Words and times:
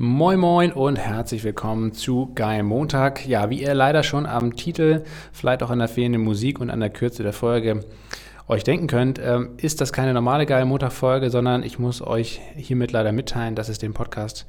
Moin 0.00 0.38
Moin 0.38 0.72
und 0.72 0.96
herzlich 0.96 1.42
willkommen 1.42 1.92
zu 1.92 2.30
Geil 2.36 2.62
Montag. 2.62 3.26
Ja, 3.26 3.50
wie 3.50 3.62
ihr 3.62 3.74
leider 3.74 4.04
schon 4.04 4.26
am 4.26 4.54
Titel, 4.54 5.02
vielleicht 5.32 5.60
auch 5.64 5.70
an 5.70 5.80
der 5.80 5.88
fehlenden 5.88 6.22
Musik 6.22 6.60
und 6.60 6.70
an 6.70 6.78
der 6.78 6.90
Kürze 6.90 7.24
der 7.24 7.32
Folge 7.32 7.80
euch 8.48 8.64
denken 8.64 8.86
könnt, 8.86 9.20
ähm, 9.22 9.50
ist 9.58 9.80
das 9.80 9.92
keine 9.92 10.14
normale 10.14 10.46
Geil 10.46 10.64
Montag-Folge, 10.64 11.28
sondern 11.28 11.62
ich 11.62 11.78
muss 11.78 12.00
euch 12.00 12.40
hiermit 12.56 12.92
leider 12.92 13.12
mitteilen, 13.12 13.54
dass 13.54 13.68
es 13.68 13.78
den 13.78 13.92
Podcast 13.92 14.46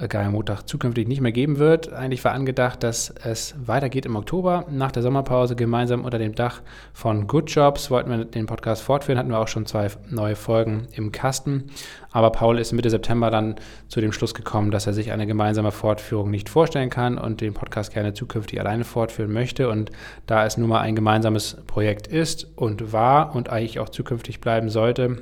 äh, 0.00 0.08
Geil 0.08 0.30
Montag 0.30 0.62
zukünftig 0.62 1.06
nicht 1.06 1.20
mehr 1.20 1.32
geben 1.32 1.58
wird. 1.58 1.92
Eigentlich 1.92 2.24
war 2.24 2.32
angedacht, 2.32 2.82
dass 2.82 3.10
es 3.10 3.54
weitergeht 3.64 4.06
im 4.06 4.16
Oktober 4.16 4.64
nach 4.70 4.92
der 4.92 5.02
Sommerpause 5.02 5.56
gemeinsam 5.56 6.04
unter 6.04 6.18
dem 6.18 6.34
Dach 6.34 6.62
von 6.94 7.26
Good 7.26 7.50
Jobs. 7.50 7.90
Wollten 7.90 8.10
wir 8.10 8.24
den 8.24 8.46
Podcast 8.46 8.82
fortführen, 8.82 9.18
hatten 9.18 9.30
wir 9.30 9.38
auch 9.38 9.48
schon 9.48 9.66
zwei 9.66 9.88
neue 10.08 10.36
Folgen 10.36 10.88
im 10.92 11.12
Kasten. 11.12 11.64
Aber 12.12 12.30
Paul 12.30 12.58
ist 12.58 12.72
Mitte 12.72 12.90
September 12.90 13.30
dann 13.30 13.56
zu 13.88 14.00
dem 14.00 14.12
Schluss 14.12 14.34
gekommen, 14.34 14.70
dass 14.70 14.86
er 14.86 14.94
sich 14.94 15.12
eine 15.12 15.26
gemeinsame 15.26 15.72
Fortführung 15.72 16.30
nicht 16.30 16.48
vorstellen 16.48 16.88
kann 16.88 17.18
und 17.18 17.40
den 17.40 17.54
Podcast 17.54 17.92
gerne 17.92 18.14
zukünftig 18.14 18.58
alleine 18.60 18.84
fortführen 18.84 19.32
möchte. 19.32 19.68
Und 19.68 19.90
da 20.26 20.46
es 20.46 20.56
nun 20.56 20.68
mal 20.68 20.80
ein 20.80 20.96
gemeinsames 20.96 21.58
Projekt 21.66 22.06
ist 22.06 22.46
und 22.56 22.92
war 22.92 23.33
und 23.34 23.50
eigentlich 23.50 23.78
auch 23.80 23.88
zukünftig 23.88 24.40
bleiben 24.40 24.68
sollte, 24.68 25.18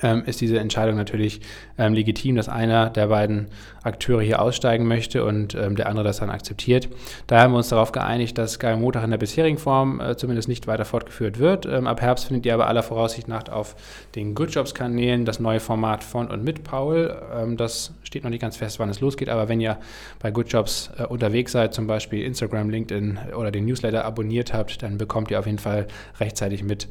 ähm, 0.00 0.24
ist 0.24 0.40
diese 0.40 0.58
Entscheidung 0.58 0.96
natürlich 0.96 1.40
ähm, 1.78 1.94
legitim, 1.94 2.36
dass 2.36 2.48
einer 2.48 2.90
der 2.90 3.08
beiden 3.08 3.48
Akteure 3.82 4.22
hier 4.22 4.40
aussteigen 4.40 4.86
möchte 4.86 5.24
und 5.24 5.54
ähm, 5.54 5.76
der 5.76 5.88
andere 5.88 6.04
das 6.04 6.18
dann 6.18 6.30
akzeptiert. 6.30 6.88
Daher 7.26 7.44
haben 7.44 7.52
wir 7.52 7.58
uns 7.58 7.68
darauf 7.68 7.92
geeinigt, 7.92 8.38
dass 8.38 8.52
Sky 8.52 8.76
Montag 8.76 9.04
in 9.04 9.10
der 9.10 9.18
bisherigen 9.18 9.58
Form 9.58 10.00
äh, 10.00 10.16
zumindest 10.16 10.48
nicht 10.48 10.66
weiter 10.66 10.84
fortgeführt 10.84 11.38
wird. 11.38 11.66
Ähm, 11.66 11.86
ab 11.86 12.00
Herbst 12.00 12.26
findet 12.26 12.46
ihr 12.46 12.54
aber 12.54 12.68
aller 12.68 12.82
Voraussicht 12.82 13.28
nach 13.28 13.48
auf 13.48 13.76
den 14.14 14.34
Good 14.34 14.54
Jobs 14.54 14.74
Kanälen 14.74 15.24
das 15.24 15.40
neue 15.40 15.60
Format 15.60 16.04
von 16.04 16.28
und 16.28 16.44
mit 16.44 16.64
Paul. 16.64 17.16
Ähm, 17.34 17.56
das 17.56 17.92
steht 18.02 18.24
noch 18.24 18.30
nicht 18.30 18.42
ganz 18.42 18.56
fest, 18.56 18.78
wann 18.78 18.88
es 18.88 19.00
losgeht, 19.00 19.28
aber 19.28 19.48
wenn 19.48 19.60
ihr 19.60 19.78
bei 20.20 20.30
Good 20.30 20.52
Jobs 20.52 20.90
äh, 20.98 21.04
unterwegs 21.04 21.52
seid, 21.52 21.74
zum 21.74 21.86
Beispiel 21.86 22.24
Instagram, 22.24 22.70
LinkedIn 22.70 23.18
oder 23.36 23.50
den 23.50 23.66
Newsletter 23.66 24.04
abonniert 24.04 24.52
habt, 24.52 24.82
dann 24.82 24.98
bekommt 24.98 25.30
ihr 25.30 25.38
auf 25.38 25.46
jeden 25.46 25.58
Fall 25.58 25.86
rechtzeitig 26.18 26.62
mit, 26.62 26.88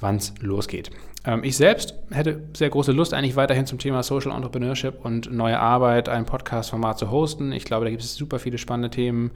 wann 0.00 0.16
es 0.16 0.34
losgeht. 0.40 0.90
Ähm, 1.24 1.44
ich 1.44 1.56
selbst 1.56 1.94
hätte 2.10 2.42
sehr 2.54 2.70
große 2.70 2.92
Lust, 2.92 3.14
eigentlich 3.14 3.36
weiterhin 3.36 3.66
zum 3.66 3.78
Thema 3.78 4.02
Social 4.02 4.32
Entrepreneurship 4.32 5.04
und 5.04 5.32
neue 5.32 5.58
Arbeit 5.58 6.08
ein 6.08 6.26
Podcast-Format 6.26 6.98
zu 6.98 7.10
hosten. 7.10 7.52
Ich 7.52 7.64
glaube, 7.64 7.84
da 7.84 7.90
gibt 7.90 8.02
es 8.02 8.14
super 8.14 8.38
viele 8.38 8.58
spannende 8.58 8.90
Themen 8.90 9.30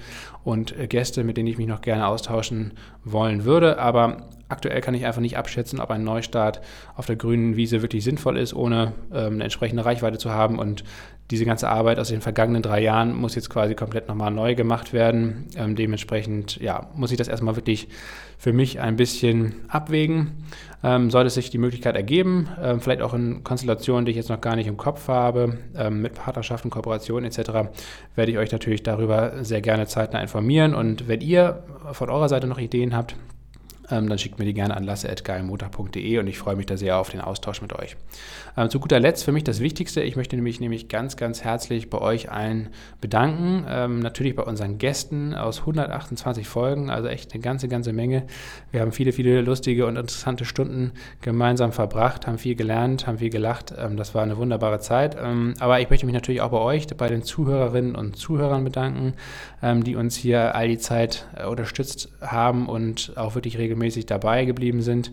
und 0.44 0.76
äh, 0.76 0.86
Gäste, 0.86 1.24
mit 1.24 1.36
denen 1.36 1.48
ich 1.48 1.58
mich 1.58 1.66
noch 1.68 1.80
gerne 1.80 2.06
austauschen 2.06 2.72
wollen 3.04 3.44
würde. 3.44 3.78
Aber 3.78 4.28
aktuell 4.48 4.80
kann 4.80 4.94
ich 4.94 5.06
einfach 5.06 5.20
nicht 5.20 5.36
abschätzen, 5.36 5.80
ob 5.80 5.90
ein 5.90 6.04
Neustart 6.04 6.60
auf 6.94 7.06
der 7.06 7.16
grünen 7.16 7.56
Wiese 7.56 7.82
wirklich 7.82 8.04
sinnvoll 8.04 8.38
ist, 8.38 8.54
ohne 8.54 8.92
ähm, 9.12 9.34
eine 9.34 9.44
entsprechende 9.44 9.84
Reichweite 9.84 10.18
zu 10.18 10.30
haben. 10.30 10.58
Und 10.58 10.84
diese 11.30 11.44
ganze 11.44 11.68
Arbeit 11.68 11.98
aus 11.98 12.08
den 12.08 12.20
vergangenen 12.20 12.62
drei 12.62 12.80
Jahren 12.80 13.14
muss 13.16 13.34
jetzt 13.34 13.50
quasi 13.50 13.74
komplett 13.74 14.06
nochmal 14.06 14.30
neu 14.30 14.54
gemacht 14.54 14.92
werden. 14.92 15.46
Ähm, 15.56 15.74
dementsprechend 15.74 16.60
ja, 16.60 16.88
muss 16.94 17.10
ich 17.10 17.18
das 17.18 17.26
erstmal 17.26 17.56
wirklich 17.56 17.88
für 18.38 18.52
mich 18.52 18.80
ein 18.80 18.96
bisschen 18.96 19.56
abwägen. 19.68 20.44
Ähm, 20.84 21.10
sollte 21.10 21.30
sich 21.30 21.50
die 21.50 21.58
Möglichkeit 21.58 21.96
ergeben, 21.96 22.48
ähm, 22.62 22.80
vielleicht 22.80 23.02
auch 23.02 23.14
in 23.14 23.42
Konstellationen, 23.42 24.04
die 24.04 24.10
ich 24.10 24.16
jetzt 24.16 24.28
noch 24.28 24.40
gar 24.40 24.54
nicht 24.54 24.68
im 24.68 24.76
Kopf 24.76 25.08
habe, 25.08 25.58
ähm, 25.74 26.02
mit 26.02 26.14
Partnerschaften, 26.14 26.70
Kooperationen 26.70 27.24
etc., 27.24 27.70
werde 28.14 28.30
ich 28.30 28.38
euch 28.38 28.52
natürlich 28.52 28.84
darüber 28.84 29.42
sehr 29.42 29.62
gerne 29.62 29.86
zeitnah 29.86 30.20
informieren. 30.20 30.74
Und 30.74 31.08
wenn 31.08 31.22
ihr 31.22 31.64
von 31.92 32.08
eurer 32.08 32.28
Seite 32.28 32.46
noch 32.46 32.58
Ideen 32.58 32.94
habt, 32.94 33.16
ähm, 33.90 34.08
dann 34.08 34.18
schickt 34.18 34.38
mir 34.38 34.44
die 34.44 34.54
gerne 34.54 34.76
an 34.76 34.84
lasse.geilmontag.de 34.84 36.18
und 36.18 36.26
ich 36.26 36.38
freue 36.38 36.56
mich 36.56 36.66
da 36.66 36.76
sehr 36.76 36.98
auf 36.98 37.10
den 37.10 37.20
Austausch 37.20 37.62
mit 37.62 37.72
euch. 37.72 37.96
Ähm, 38.56 38.70
zu 38.70 38.80
guter 38.80 39.00
Letzt 39.00 39.24
für 39.24 39.32
mich 39.32 39.44
das 39.44 39.60
Wichtigste, 39.60 40.02
ich 40.02 40.16
möchte 40.16 40.36
nämlich, 40.36 40.60
nämlich 40.60 40.88
ganz, 40.88 41.16
ganz 41.16 41.44
herzlich 41.44 41.90
bei 41.90 41.98
euch 41.98 42.30
allen 42.30 42.70
bedanken. 43.00 43.64
Ähm, 43.68 44.00
natürlich 44.00 44.34
bei 44.34 44.42
unseren 44.42 44.78
Gästen 44.78 45.34
aus 45.34 45.60
128 45.60 46.48
Folgen, 46.48 46.90
also 46.90 47.08
echt 47.08 47.32
eine 47.32 47.42
ganze, 47.42 47.68
ganze 47.68 47.92
Menge. 47.92 48.24
Wir 48.72 48.80
haben 48.80 48.92
viele, 48.92 49.12
viele 49.12 49.40
lustige 49.40 49.86
und 49.86 49.96
interessante 49.96 50.44
Stunden 50.44 50.92
gemeinsam 51.20 51.72
verbracht, 51.72 52.26
haben 52.26 52.38
viel 52.38 52.56
gelernt, 52.56 53.06
haben 53.06 53.18
viel 53.18 53.30
gelacht. 53.30 53.74
Ähm, 53.76 53.96
das 53.96 54.14
war 54.14 54.22
eine 54.22 54.36
wunderbare 54.36 54.80
Zeit. 54.80 55.16
Ähm, 55.20 55.54
aber 55.60 55.80
ich 55.80 55.90
möchte 55.90 56.06
mich 56.06 56.14
natürlich 56.14 56.40
auch 56.40 56.50
bei 56.50 56.58
euch, 56.58 56.86
bei 56.88 57.08
den 57.08 57.22
Zuhörerinnen 57.22 57.94
und 57.94 58.16
Zuhörern 58.16 58.64
bedanken, 58.64 59.14
ähm, 59.62 59.84
die 59.84 59.96
uns 59.96 60.16
hier 60.16 60.54
all 60.54 60.68
die 60.68 60.78
Zeit 60.78 61.26
äh, 61.36 61.46
unterstützt 61.46 62.10
haben 62.20 62.68
und 62.68 63.12
auch 63.16 63.34
wirklich 63.34 63.58
regelmäßig 63.58 63.75
regelmäßig 63.76 64.06
dabei 64.06 64.44
geblieben 64.44 64.82
sind 64.82 65.12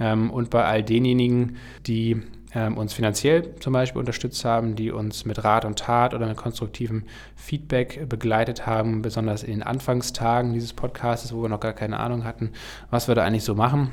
ähm, 0.00 0.30
und 0.30 0.50
bei 0.50 0.64
all 0.64 0.82
denjenigen, 0.82 1.56
die 1.86 2.22
ähm, 2.52 2.76
uns 2.76 2.92
finanziell 2.92 3.54
zum 3.60 3.72
Beispiel 3.72 4.00
unterstützt 4.00 4.44
haben, 4.44 4.74
die 4.74 4.90
uns 4.90 5.24
mit 5.24 5.42
Rat 5.44 5.64
und 5.64 5.78
Tat 5.78 6.14
oder 6.14 6.26
mit 6.26 6.36
konstruktivem 6.36 7.04
Feedback 7.36 8.08
begleitet 8.08 8.66
haben, 8.66 9.02
besonders 9.02 9.44
in 9.44 9.52
den 9.52 9.62
Anfangstagen 9.62 10.52
dieses 10.52 10.72
Podcasts, 10.72 11.32
wo 11.32 11.42
wir 11.42 11.48
noch 11.48 11.60
gar 11.60 11.72
keine 11.72 12.00
Ahnung 12.00 12.24
hatten, 12.24 12.50
was 12.90 13.06
wir 13.06 13.14
da 13.14 13.24
eigentlich 13.24 13.44
so 13.44 13.54
machen. 13.54 13.92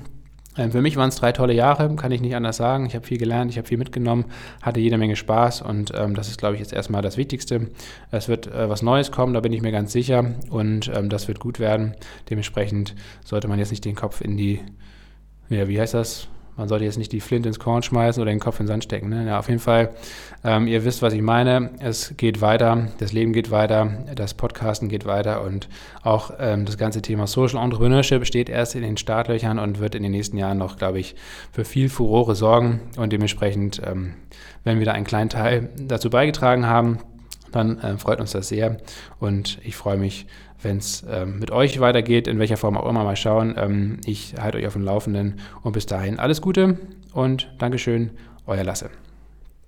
Ähm, 0.57 0.71
für 0.71 0.81
mich 0.81 0.97
waren 0.97 1.09
es 1.09 1.15
drei 1.15 1.31
tolle 1.31 1.53
Jahre, 1.53 1.93
kann 1.95 2.11
ich 2.11 2.21
nicht 2.21 2.35
anders 2.35 2.57
sagen. 2.57 2.85
Ich 2.85 2.95
habe 2.95 3.05
viel 3.05 3.17
gelernt, 3.17 3.51
ich 3.51 3.57
habe 3.57 3.67
viel 3.67 3.77
mitgenommen, 3.77 4.25
hatte 4.61 4.79
jede 4.79 4.97
Menge 4.97 5.15
Spaß 5.15 5.61
und 5.61 5.91
ähm, 5.95 6.15
das 6.15 6.27
ist, 6.27 6.37
glaube 6.37 6.55
ich, 6.55 6.61
jetzt 6.61 6.73
erstmal 6.73 7.01
das 7.01 7.17
Wichtigste. 7.17 7.69
Es 8.11 8.27
wird 8.27 8.47
äh, 8.47 8.69
was 8.69 8.81
Neues 8.81 9.11
kommen, 9.11 9.33
da 9.33 9.39
bin 9.39 9.53
ich 9.53 9.61
mir 9.61 9.71
ganz 9.71 9.91
sicher 9.91 10.33
und 10.49 10.91
ähm, 10.93 11.09
das 11.09 11.27
wird 11.27 11.39
gut 11.39 11.59
werden. 11.59 11.95
Dementsprechend 12.29 12.95
sollte 13.23 13.47
man 13.47 13.59
jetzt 13.59 13.71
nicht 13.71 13.85
den 13.85 13.95
Kopf 13.95 14.21
in 14.21 14.37
die, 14.37 14.59
ja, 15.49 15.67
wie 15.67 15.79
heißt 15.79 15.93
das? 15.93 16.27
Man 16.57 16.67
sollte 16.67 16.85
jetzt 16.85 16.97
nicht 16.97 17.11
die 17.11 17.21
Flint 17.21 17.45
ins 17.45 17.59
Korn 17.59 17.83
schmeißen 17.83 18.21
oder 18.21 18.31
den 18.31 18.39
Kopf 18.39 18.59
in 18.59 18.65
den 18.65 18.67
Sand 18.67 18.83
stecken. 18.83 19.09
Ne? 19.09 19.27
Ja, 19.27 19.39
auf 19.39 19.47
jeden 19.47 19.59
Fall, 19.59 19.91
ähm, 20.43 20.67
ihr 20.67 20.83
wisst, 20.83 21.01
was 21.01 21.13
ich 21.13 21.21
meine. 21.21 21.69
Es 21.79 22.15
geht 22.17 22.41
weiter, 22.41 22.87
das 22.97 23.13
Leben 23.13 23.31
geht 23.31 23.51
weiter, 23.51 24.05
das 24.15 24.33
Podcasten 24.33 24.89
geht 24.89 25.05
weiter 25.05 25.43
und 25.43 25.69
auch 26.03 26.31
ähm, 26.39 26.65
das 26.65 26.77
ganze 26.77 27.01
Thema 27.01 27.27
Social 27.27 27.63
Entrepreneurship 27.63 28.25
steht 28.25 28.49
erst 28.49 28.75
in 28.75 28.81
den 28.81 28.97
Startlöchern 28.97 29.59
und 29.59 29.79
wird 29.79 29.95
in 29.95 30.03
den 30.03 30.11
nächsten 30.11 30.37
Jahren 30.37 30.57
noch, 30.57 30.77
glaube 30.77 30.99
ich, 30.99 31.15
für 31.51 31.63
viel 31.63 31.89
Furore 31.89 32.35
sorgen 32.35 32.81
und 32.97 33.13
dementsprechend, 33.13 33.81
ähm, 33.85 34.15
wenn 34.63 34.79
wir 34.79 34.85
da 34.85 34.93
einen 34.93 35.05
kleinen 35.05 35.29
Teil 35.29 35.69
dazu 35.77 36.09
beigetragen 36.09 36.65
haben, 36.65 36.99
dann 37.51 37.79
äh, 37.79 37.97
freut 37.97 38.19
uns 38.19 38.31
das 38.31 38.49
sehr 38.49 38.77
und 39.19 39.59
ich 39.63 39.75
freue 39.75 39.97
mich, 39.97 40.27
wenn 40.61 40.77
es 40.77 41.05
ähm, 41.09 41.39
mit 41.39 41.51
euch 41.51 41.79
weitergeht, 41.79 42.27
in 42.27 42.39
welcher 42.39 42.57
Form 42.57 42.77
auch 42.77 42.89
immer, 42.89 43.03
mal 43.03 43.15
schauen. 43.15 43.55
Ähm, 43.57 43.99
ich 44.05 44.35
halte 44.39 44.57
euch 44.57 44.67
auf 44.67 44.73
dem 44.73 44.83
Laufenden 44.83 45.39
und 45.63 45.73
bis 45.73 45.85
dahin 45.85 46.19
alles 46.19 46.41
Gute 46.41 46.77
und 47.13 47.49
Dankeschön, 47.59 48.11
euer 48.45 48.63
Lasse. 48.63 48.89